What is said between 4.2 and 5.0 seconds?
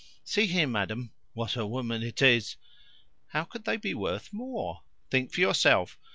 more?